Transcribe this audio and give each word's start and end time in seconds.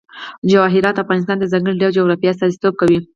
جواهرات 0.49 0.95
د 0.95 1.01
افغانستان 1.05 1.37
د 1.39 1.45
ځانګړي 1.51 1.75
ډول 1.81 1.93
جغرافیه 1.97 2.31
استازیتوب 2.33 2.73
کوي. 2.81 2.99